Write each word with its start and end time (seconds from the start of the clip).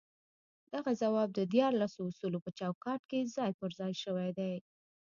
دغه 0.73 0.91
ځواب 1.01 1.29
د 1.33 1.39
ديارلسو 1.53 1.99
اصولو 2.09 2.39
په 2.45 2.49
چوکاټ 2.59 3.01
کې 3.09 3.31
ځای 3.35 3.51
پر 3.59 3.69
ځای 3.79 3.93
شوی 4.03 4.29
دی. 4.37 4.53